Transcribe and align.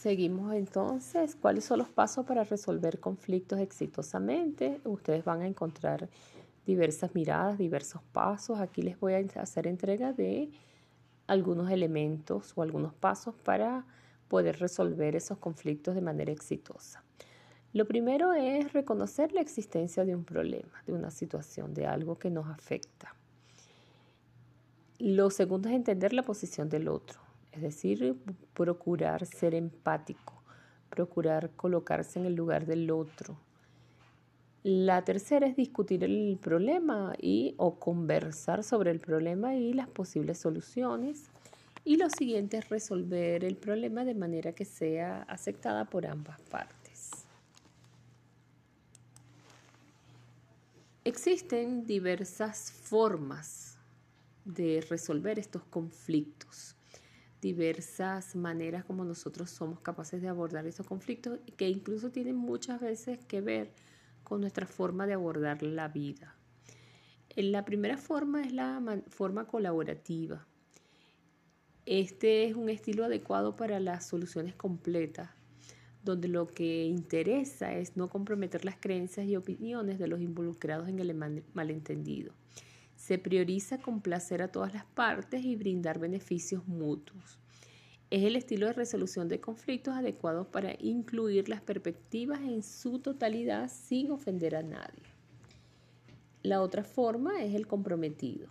Seguimos 0.00 0.54
entonces, 0.54 1.36
¿cuáles 1.36 1.66
son 1.66 1.80
los 1.80 1.90
pasos 1.90 2.24
para 2.24 2.42
resolver 2.42 3.00
conflictos 3.00 3.58
exitosamente? 3.58 4.80
Ustedes 4.84 5.26
van 5.26 5.42
a 5.42 5.46
encontrar 5.46 6.08
diversas 6.64 7.14
miradas, 7.14 7.58
diversos 7.58 8.00
pasos. 8.10 8.60
Aquí 8.60 8.80
les 8.80 8.98
voy 8.98 9.12
a 9.12 9.18
hacer 9.42 9.66
entrega 9.66 10.14
de 10.14 10.52
algunos 11.26 11.70
elementos 11.70 12.54
o 12.56 12.62
algunos 12.62 12.94
pasos 12.94 13.34
para 13.44 13.84
poder 14.28 14.58
resolver 14.58 15.16
esos 15.16 15.36
conflictos 15.36 15.94
de 15.94 16.00
manera 16.00 16.32
exitosa. 16.32 17.04
Lo 17.74 17.86
primero 17.86 18.32
es 18.32 18.72
reconocer 18.72 19.34
la 19.34 19.42
existencia 19.42 20.06
de 20.06 20.16
un 20.16 20.24
problema, 20.24 20.82
de 20.86 20.94
una 20.94 21.10
situación, 21.10 21.74
de 21.74 21.86
algo 21.86 22.18
que 22.18 22.30
nos 22.30 22.48
afecta. 22.48 23.14
Lo 24.98 25.28
segundo 25.28 25.68
es 25.68 25.74
entender 25.74 26.14
la 26.14 26.22
posición 26.22 26.70
del 26.70 26.88
otro, 26.88 27.20
es 27.52 27.62
decir, 27.62 28.16
procurar 28.54 29.26
ser 29.26 29.54
empático, 29.54 30.42
procurar 30.88 31.50
colocarse 31.56 32.18
en 32.18 32.26
el 32.26 32.34
lugar 32.34 32.66
del 32.66 32.90
otro. 32.90 33.38
La 34.62 35.02
tercera 35.04 35.46
es 35.46 35.56
discutir 35.56 36.04
el 36.04 36.38
problema 36.40 37.14
y 37.18 37.54
o 37.56 37.78
conversar 37.78 38.62
sobre 38.62 38.90
el 38.90 39.00
problema 39.00 39.54
y 39.54 39.72
las 39.72 39.88
posibles 39.88 40.38
soluciones. 40.38 41.30
Y 41.82 41.96
lo 41.96 42.10
siguiente 42.10 42.58
es 42.58 42.68
resolver 42.68 43.42
el 43.42 43.56
problema 43.56 44.04
de 44.04 44.14
manera 44.14 44.52
que 44.52 44.66
sea 44.66 45.22
aceptada 45.22 45.86
por 45.86 46.06
ambas 46.06 46.38
partes. 46.42 46.80
Existen 51.04 51.86
diversas 51.86 52.70
formas 52.70 53.78
de 54.44 54.84
resolver 54.88 55.38
estos 55.38 55.62
conflictos, 55.64 56.76
diversas 57.40 58.36
maneras 58.36 58.84
como 58.84 59.04
nosotros 59.04 59.50
somos 59.50 59.80
capaces 59.80 60.20
de 60.20 60.28
abordar 60.28 60.66
estos 60.66 60.86
conflictos 60.86 61.38
que 61.56 61.68
incluso 61.68 62.10
tienen 62.10 62.36
muchas 62.36 62.80
veces 62.80 63.18
que 63.26 63.40
ver 63.40 63.72
con 64.22 64.40
nuestra 64.40 64.66
forma 64.66 65.06
de 65.06 65.14
abordar 65.14 65.62
la 65.62 65.88
vida. 65.88 66.36
La 67.36 67.64
primera 67.64 67.96
forma 67.96 68.42
es 68.42 68.52
la 68.52 68.82
forma 69.08 69.46
colaborativa. 69.46 70.46
Este 71.86 72.44
es 72.44 72.54
un 72.54 72.68
estilo 72.68 73.04
adecuado 73.04 73.56
para 73.56 73.80
las 73.80 74.06
soluciones 74.06 74.54
completas 74.54 75.30
donde 76.02 76.28
lo 76.28 76.46
que 76.46 76.84
interesa 76.84 77.74
es 77.74 77.96
no 77.96 78.08
comprometer 78.08 78.64
las 78.64 78.76
creencias 78.76 79.26
y 79.26 79.36
opiniones 79.36 79.98
de 79.98 80.08
los 80.08 80.20
involucrados 80.20 80.88
en 80.88 80.98
el 80.98 81.14
malentendido. 81.52 82.32
Se 83.00 83.16
prioriza 83.16 83.78
complacer 83.78 84.42
a 84.42 84.52
todas 84.52 84.74
las 84.74 84.84
partes 84.84 85.42
y 85.42 85.56
brindar 85.56 85.98
beneficios 85.98 86.68
mutuos. 86.68 87.38
Es 88.10 88.24
el 88.24 88.36
estilo 88.36 88.66
de 88.66 88.74
resolución 88.74 89.26
de 89.26 89.40
conflictos 89.40 89.94
adecuado 89.94 90.50
para 90.50 90.74
incluir 90.78 91.48
las 91.48 91.62
perspectivas 91.62 92.40
en 92.40 92.62
su 92.62 92.98
totalidad 92.98 93.70
sin 93.72 94.10
ofender 94.10 94.54
a 94.54 94.62
nadie. 94.62 95.02
La 96.42 96.60
otra 96.60 96.84
forma 96.84 97.42
es 97.42 97.54
el 97.54 97.66
comprometido. 97.66 98.50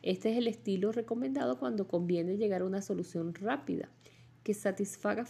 Este 0.00 0.30
es 0.30 0.38
el 0.38 0.48
estilo 0.48 0.90
recomendado 0.90 1.58
cuando 1.58 1.86
conviene 1.86 2.38
llegar 2.38 2.62
a 2.62 2.66
una 2.66 2.80
solución 2.80 3.34
rápida 3.34 3.90
que 4.42 4.54
satisfaga 4.54 5.26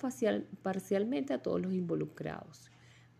parcialmente 0.62 1.34
a 1.34 1.42
todos 1.42 1.60
los 1.60 1.72
involucrados. 1.72 2.70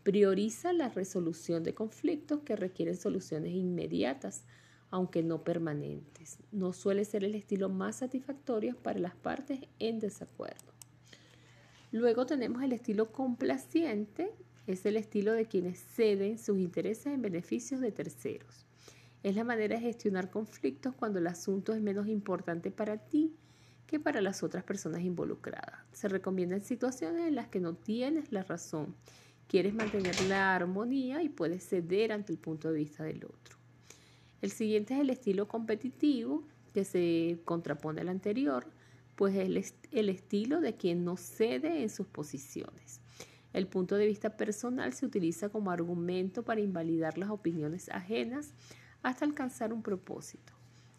Prioriza 0.04 0.72
la 0.72 0.88
resolución 0.88 1.64
de 1.64 1.74
conflictos 1.74 2.42
que 2.42 2.54
requieren 2.54 2.96
soluciones 2.96 3.52
inmediatas, 3.52 4.44
aunque 4.90 5.22
no 5.22 5.44
permanentes. 5.44 6.38
No 6.52 6.72
suele 6.72 7.04
ser 7.04 7.24
el 7.24 7.34
estilo 7.34 7.68
más 7.68 7.96
satisfactorio 7.96 8.76
para 8.76 8.98
las 8.98 9.14
partes 9.14 9.60
en 9.78 10.00
desacuerdo. 10.00 10.72
Luego 11.92 12.26
tenemos 12.26 12.62
el 12.62 12.72
estilo 12.72 13.10
complaciente, 13.10 14.32
es 14.66 14.86
el 14.86 14.96
estilo 14.96 15.32
de 15.32 15.46
quienes 15.46 15.80
ceden 15.80 16.38
sus 16.38 16.58
intereses 16.58 17.06
en 17.06 17.22
beneficios 17.22 17.80
de 17.80 17.90
terceros. 17.90 18.66
Es 19.22 19.36
la 19.36 19.44
manera 19.44 19.76
de 19.76 19.82
gestionar 19.82 20.30
conflictos 20.30 20.94
cuando 20.94 21.18
el 21.18 21.26
asunto 21.26 21.74
es 21.74 21.80
menos 21.80 22.06
importante 22.06 22.70
para 22.70 22.96
ti 22.96 23.34
que 23.86 23.98
para 23.98 24.20
las 24.20 24.44
otras 24.44 24.62
personas 24.62 25.02
involucradas. 25.02 25.80
Se 25.92 26.08
recomienda 26.08 26.54
en 26.54 26.62
situaciones 26.62 27.26
en 27.26 27.34
las 27.34 27.48
que 27.48 27.58
no 27.58 27.74
tienes 27.74 28.30
la 28.30 28.44
razón, 28.44 28.94
quieres 29.48 29.74
mantener 29.74 30.14
la 30.28 30.54
armonía 30.54 31.24
y 31.24 31.28
puedes 31.28 31.68
ceder 31.68 32.12
ante 32.12 32.32
el 32.32 32.38
punto 32.38 32.70
de 32.70 32.78
vista 32.78 33.02
del 33.02 33.24
otro. 33.24 33.59
El 34.42 34.50
siguiente 34.50 34.94
es 34.94 35.00
el 35.00 35.10
estilo 35.10 35.48
competitivo, 35.48 36.44
que 36.72 36.84
se 36.84 37.40
contrapone 37.44 38.00
al 38.00 38.08
anterior, 38.08 38.66
pues 39.16 39.34
es 39.34 39.74
el 39.90 40.08
estilo 40.08 40.60
de 40.60 40.76
quien 40.76 41.04
no 41.04 41.16
cede 41.16 41.82
en 41.82 41.90
sus 41.90 42.06
posiciones. 42.06 43.00
El 43.52 43.66
punto 43.66 43.96
de 43.96 44.06
vista 44.06 44.36
personal 44.36 44.92
se 44.92 45.04
utiliza 45.04 45.48
como 45.48 45.70
argumento 45.70 46.44
para 46.44 46.60
invalidar 46.60 47.18
las 47.18 47.30
opiniones 47.30 47.88
ajenas 47.90 48.54
hasta 49.02 49.24
alcanzar 49.24 49.72
un 49.72 49.82
propósito. 49.82 50.52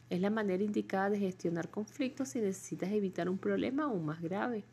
Es 0.09 0.19
la 0.19 0.29
manera 0.29 0.61
indicada 0.61 1.09
de 1.09 1.19
gestionar 1.19 1.69
conflictos 1.69 2.29
si 2.29 2.41
necesitas 2.41 2.91
evitar 2.91 3.29
un 3.29 3.37
problema 3.37 3.83
aún 3.83 4.05
más 4.05 4.21
grave. 4.21 4.65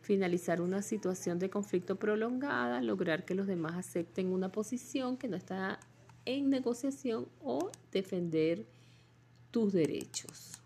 Finalizar 0.00 0.62
una 0.62 0.80
situación 0.80 1.38
de 1.38 1.50
conflicto 1.50 1.96
prolongada, 1.96 2.80
lograr 2.80 3.26
que 3.26 3.34
los 3.34 3.46
demás 3.46 3.74
acepten 3.74 4.32
una 4.32 4.50
posición 4.50 5.18
que 5.18 5.28
no 5.28 5.36
está 5.36 5.78
en 6.28 6.50
negociación 6.50 7.26
o 7.42 7.70
defender 7.90 8.66
tus 9.50 9.72
derechos. 9.72 10.60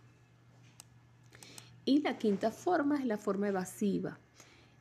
Y 1.84 2.00
la 2.00 2.18
quinta 2.18 2.50
forma 2.50 2.98
es 2.98 3.06
la 3.06 3.16
forma 3.16 3.46
evasiva. 3.46 4.18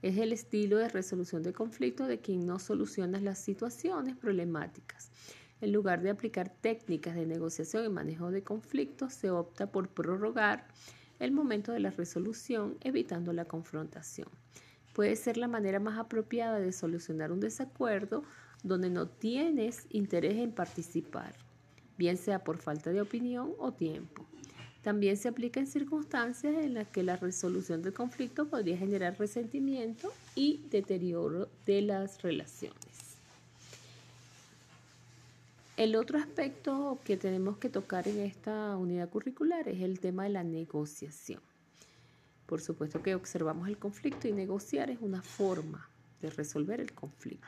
Es 0.02 0.18
el 0.18 0.34
estilo 0.34 0.78
de 0.78 0.90
resolución 0.90 1.44
de 1.44 1.54
conflicto 1.54 2.08
de 2.08 2.20
quien 2.20 2.48
no 2.48 2.58
soluciona 2.58 3.20
las 3.20 3.38
situaciones 3.38 4.16
problemáticas. 4.16 5.12
En 5.62 5.72
lugar 5.72 6.02
de 6.02 6.10
aplicar 6.10 6.50
técnicas 6.50 7.14
de 7.14 7.28
negociación 7.28 7.86
y 7.86 7.90
manejo 7.90 8.32
de 8.32 8.42
conflictos, 8.42 9.14
se 9.14 9.30
opta 9.30 9.72
por 9.72 9.88
prorrogar 9.88 10.68
el 11.20 11.32
momento 11.32 11.72
de 11.74 11.80
la 11.80 11.92
resolución, 11.92 12.78
evitando 12.82 13.34
la 13.34 13.46
confrontación. 13.46 14.30
Puede 14.94 15.16
ser 15.16 15.38
la 15.38 15.48
manera 15.48 15.80
más 15.80 16.00
apropiada 16.00 16.60
de 16.60 16.72
solucionar 16.72 17.32
un 17.32 17.40
desacuerdo 17.40 18.24
donde 18.64 18.90
no 18.90 19.08
tienes 19.08 19.86
interés 19.90 20.38
en 20.38 20.52
participar, 20.52 21.36
bien 21.98 22.18
sea 22.18 22.44
por 22.44 22.58
falta 22.58 22.92
de 22.92 23.02
opinión 23.02 23.54
o 23.58 23.72
tiempo. 23.72 24.26
También 24.82 25.16
se 25.18 25.28
aplica 25.28 25.60
en 25.60 25.68
circunstancias 25.68 26.56
en 26.56 26.74
las 26.74 26.88
que 26.88 27.04
la 27.04 27.16
resolución 27.16 27.84
del 27.84 27.94
conflicto 27.94 28.48
podría 28.48 28.78
generar 28.78 29.18
resentimiento 29.20 30.12
y 30.34 30.62
deterioro 30.72 31.50
de 31.68 31.84
las 31.84 32.22
relaciones. 32.24 32.82
El 35.78 35.96
otro 35.96 36.18
aspecto 36.18 37.00
que 37.04 37.18
tenemos 37.18 37.58
que 37.58 37.70
tocar 37.70 38.08
en 38.08 38.20
esta 38.20 38.76
unidad 38.76 39.10
curricular 39.10 39.68
es 39.68 39.82
el 39.82 40.00
tema 40.00 40.24
de 40.24 40.30
la 40.30 40.44
negociación. 40.44 41.42
Por 42.46 42.62
supuesto 42.62 43.02
que 43.02 43.16
observamos 43.16 43.68
el 43.68 43.78
conflicto 43.78 44.28
y 44.28 44.32
negociar 44.32 44.90
es 44.90 45.00
una 45.02 45.22
forma 45.22 45.90
de 46.22 46.30
resolver 46.30 46.82
el 46.82 46.92
conflicto. 46.94 47.48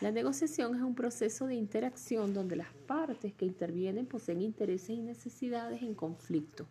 La 0.00 0.10
negociación 0.10 0.74
es 0.74 0.82
un 0.82 0.94
proceso 0.94 1.46
de 1.46 1.54
interacción 1.54 2.34
donde 2.34 2.56
las 2.56 2.72
partes 2.86 3.32
que 3.32 3.46
intervienen 3.46 4.06
poseen 4.06 4.42
intereses 4.42 4.90
y 4.90 5.00
necesidades 5.00 5.82
en 5.82 5.94
conflicto 5.94 6.66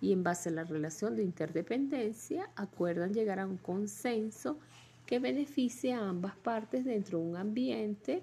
y 0.00 0.12
en 0.12 0.22
base 0.22 0.50
a 0.50 0.52
la 0.52 0.64
relación 0.64 1.16
de 1.16 1.24
interdependencia 1.24 2.50
acuerdan 2.56 3.12
llegar 3.12 3.40
a 3.40 3.46
un 3.46 3.56
consenso 3.56 4.58
que 5.06 5.18
beneficie 5.18 5.94
a 5.94 6.08
ambas 6.08 6.36
partes 6.36 6.84
dentro 6.84 7.18
de 7.18 7.24
un 7.24 7.36
ambiente 7.36 8.22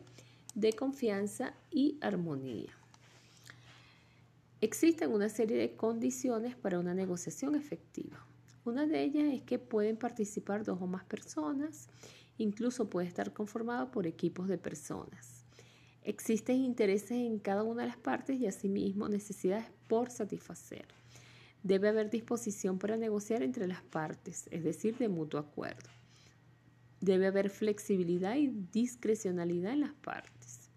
de 0.54 0.74
confianza 0.74 1.54
y 1.72 1.98
armonía. 2.00 2.72
Existen 4.62 5.12
una 5.12 5.30
serie 5.30 5.58
de 5.58 5.76
condiciones 5.76 6.56
para 6.56 6.80
una 6.80 6.94
negociación 6.94 7.56
efectiva. 7.56 8.26
Una 8.64 8.88
de 8.88 9.04
ellas 9.04 9.34
es 9.34 9.42
que 9.42 9.60
pueden 9.60 9.98
participar 9.98 10.64
dos 10.64 10.82
o 10.82 10.88
más 10.88 11.04
personas, 11.04 11.88
incluso 12.38 12.90
puede 12.90 13.08
estar 13.08 13.34
conformado 13.34 13.92
por 13.92 14.08
equipos 14.08 14.48
de 14.48 14.58
personas. 14.58 15.46
Existen 16.04 16.58
intereses 16.58 17.12
en 17.12 17.40
cada 17.40 17.64
una 17.64 17.82
de 17.82 17.88
las 17.88 17.98
partes 17.98 18.40
y 18.40 18.46
asimismo 18.46 19.10
necesidades 19.10 19.66
por 19.88 20.12
satisfacer. 20.12 20.86
Debe 21.64 21.90
haber 21.90 22.12
disposición 22.12 22.78
para 22.78 22.96
negociar 22.96 23.42
entre 23.42 23.68
las 23.68 23.82
partes, 23.82 24.48
es 24.52 24.64
decir, 24.64 24.98
de 24.98 25.10
mutuo 25.10 25.40
acuerdo. 25.40 25.90
Debe 27.02 27.26
haber 27.26 27.50
flexibilidad 27.50 28.36
y 28.36 28.48
discrecionalidad 28.72 29.74
en 29.74 29.82
las 29.82 29.94
partes. 29.94 30.70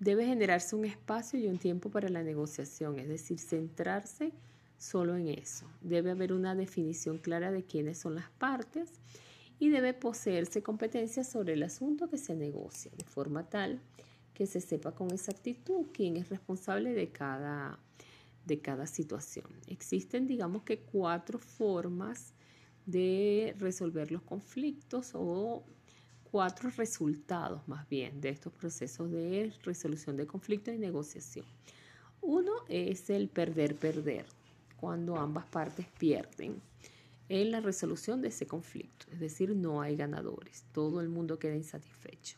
Debe 0.00 0.26
generarse 0.26 0.74
un 0.74 0.86
espacio 0.86 1.38
y 1.38 1.46
un 1.46 1.58
tiempo 1.58 1.90
para 1.90 2.08
la 2.08 2.24
negociación, 2.24 2.98
es 2.98 3.06
decir, 3.06 3.38
centrarse 3.38 4.32
solo 4.76 5.14
en 5.14 5.28
eso. 5.28 5.66
Debe 5.82 6.10
haber 6.10 6.32
una 6.32 6.56
definición 6.56 7.18
clara 7.18 7.52
de 7.52 7.64
quiénes 7.64 7.98
son 7.98 8.16
las 8.16 8.30
partes 8.30 8.90
y 9.60 9.68
debe 9.68 9.92
poseerse 9.92 10.62
competencia 10.62 11.22
sobre 11.22 11.52
el 11.52 11.62
asunto 11.62 12.08
que 12.08 12.18
se 12.18 12.34
negocia, 12.34 12.90
de 12.96 13.04
forma 13.04 13.48
tal 13.48 13.80
que 14.34 14.46
se 14.46 14.60
sepa 14.60 14.92
con 14.92 15.12
exactitud 15.12 15.86
quién 15.92 16.16
es 16.16 16.30
responsable 16.30 16.94
de 16.94 17.10
cada, 17.10 17.78
de 18.46 18.58
cada 18.60 18.86
situación. 18.86 19.44
Existen, 19.66 20.26
digamos 20.26 20.62
que, 20.62 20.78
cuatro 20.78 21.38
formas 21.38 22.32
de 22.86 23.54
resolver 23.58 24.10
los 24.10 24.22
conflictos 24.22 25.10
o 25.12 25.62
cuatro 26.30 26.70
resultados 26.70 27.60
más 27.68 27.86
bien 27.88 28.22
de 28.22 28.30
estos 28.30 28.54
procesos 28.54 29.10
de 29.10 29.52
resolución 29.62 30.16
de 30.16 30.26
conflictos 30.26 30.74
y 30.74 30.78
negociación. 30.78 31.44
Uno 32.22 32.52
es 32.68 33.10
el 33.10 33.28
perder-perder, 33.28 34.24
cuando 34.78 35.16
ambas 35.16 35.44
partes 35.46 35.86
pierden 35.98 36.62
en 37.30 37.50
la 37.50 37.60
resolución 37.60 38.20
de 38.20 38.28
ese 38.28 38.46
conflicto, 38.46 39.06
es 39.10 39.20
decir, 39.20 39.56
no 39.56 39.80
hay 39.80 39.96
ganadores, 39.96 40.66
todo 40.72 41.00
el 41.00 41.08
mundo 41.08 41.38
queda 41.38 41.56
insatisfecho. 41.56 42.36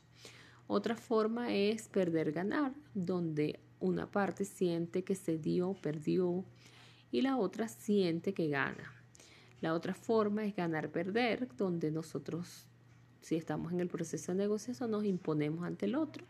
Otra 0.69 0.97
forma 0.97 1.53
es 1.53 1.89
perder-ganar, 1.89 2.73
donde 2.95 3.59
una 3.81 4.09
parte 4.09 4.45
siente 4.45 5.03
que 5.03 5.17
se 5.17 5.39
dio, 5.39 5.75
perdió, 5.83 6.45
y 7.11 7.23
la 7.23 7.37
otra 7.37 7.67
siente 7.67 8.33
que 8.33 8.49
gana. 8.49 8.95
La 9.61 9.75
otra 9.75 9.95
forma 9.95 10.45
es 10.45 10.55
ganar-perder, 10.55 11.49
donde 11.57 11.91
nosotros 11.91 12.67
si 13.23 13.37
estamos 13.37 13.73
en 13.73 13.81
el 13.81 13.89
proceso 13.89 14.33
de 14.33 14.39
negociación, 14.39 14.91
nos 14.91 15.05
imponemos 15.05 15.65
ante 15.65 15.87
el 15.87 15.95
otro 15.95 16.27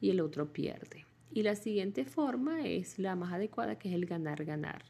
y 0.00 0.10
el 0.10 0.20
otro 0.20 0.52
pierde. 0.52 1.06
Y 1.32 1.42
la 1.42 1.54
siguiente 1.56 2.04
forma 2.04 2.66
es 2.66 2.98
la 2.98 3.16
más 3.16 3.32
adecuada, 3.32 3.78
que 3.78 3.88
es 3.88 3.94
el 3.94 4.06
ganar-ganar, 4.06 4.84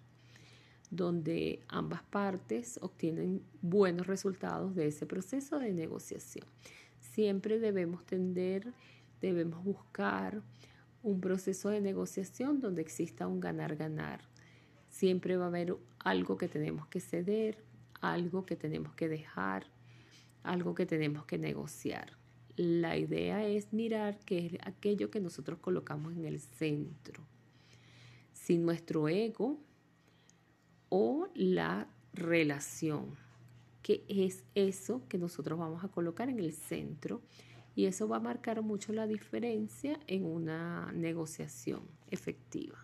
donde 0.96 1.60
ambas 1.68 2.02
partes 2.02 2.78
obtienen 2.82 3.42
buenos 3.62 4.06
resultados 4.06 4.74
de 4.74 4.86
ese 4.88 5.06
proceso 5.06 5.58
de 5.58 5.72
negociación. 5.72 6.46
Siempre 7.00 7.58
debemos 7.58 8.04
tender, 8.06 8.72
debemos 9.20 9.62
buscar 9.64 10.42
un 11.02 11.20
proceso 11.20 11.68
de 11.68 11.80
negociación 11.80 12.60
donde 12.60 12.82
exista 12.82 13.26
un 13.26 13.40
ganar-ganar. 13.40 14.20
Siempre 14.88 15.36
va 15.36 15.44
a 15.44 15.48
haber 15.48 15.76
algo 15.98 16.36
que 16.36 16.48
tenemos 16.48 16.86
que 16.86 17.00
ceder, 17.00 17.58
algo 18.00 18.46
que 18.46 18.56
tenemos 18.56 18.94
que 18.94 19.08
dejar, 19.08 19.66
algo 20.42 20.74
que 20.74 20.86
tenemos 20.86 21.24
que 21.24 21.38
negociar. 21.38 22.16
La 22.56 22.96
idea 22.96 23.46
es 23.46 23.72
mirar 23.72 24.18
qué 24.24 24.46
es 24.46 24.52
aquello 24.62 25.10
que 25.10 25.20
nosotros 25.20 25.58
colocamos 25.58 26.12
en 26.14 26.24
el 26.24 26.38
centro, 26.38 27.24
sin 28.32 28.64
nuestro 28.64 29.08
ego 29.08 29.58
o 30.96 31.26
la 31.34 31.88
relación, 32.12 33.16
que 33.82 34.04
es 34.06 34.44
eso 34.54 35.02
que 35.08 35.18
nosotros 35.18 35.58
vamos 35.58 35.82
a 35.82 35.88
colocar 35.88 36.28
en 36.28 36.38
el 36.38 36.52
centro 36.52 37.20
y 37.74 37.86
eso 37.86 38.06
va 38.06 38.18
a 38.18 38.20
marcar 38.20 38.62
mucho 38.62 38.92
la 38.92 39.08
diferencia 39.08 39.98
en 40.06 40.24
una 40.24 40.92
negociación 40.92 41.82
efectiva. 42.12 42.83